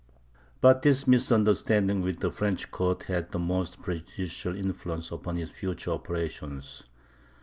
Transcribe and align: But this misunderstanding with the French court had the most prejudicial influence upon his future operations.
But 0.61 0.81
this 0.81 1.05
misunderstanding 1.05 2.01
with 2.01 2.21
the 2.21 2.31
French 2.31 2.71
court 2.71 3.03
had 3.03 3.29
the 3.31 3.37
most 3.37 3.83
prejudicial 3.83 4.55
influence 4.55 5.11
upon 5.11 5.35
his 5.35 5.51
future 5.51 5.91
operations. 5.91 6.81